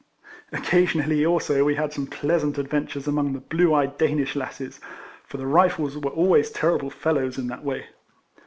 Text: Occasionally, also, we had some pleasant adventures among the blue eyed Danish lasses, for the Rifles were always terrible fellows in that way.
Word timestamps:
Occasionally, 0.51 1.23
also, 1.23 1.63
we 1.63 1.75
had 1.75 1.93
some 1.93 2.07
pleasant 2.07 2.57
adventures 2.57 3.05
among 3.05 3.33
the 3.33 3.39
blue 3.39 3.71
eyed 3.75 3.99
Danish 3.99 4.35
lasses, 4.35 4.79
for 5.27 5.37
the 5.37 5.45
Rifles 5.45 5.95
were 5.95 6.09
always 6.09 6.49
terrible 6.49 6.89
fellows 6.89 7.37
in 7.37 7.45
that 7.49 7.63
way. 7.63 7.85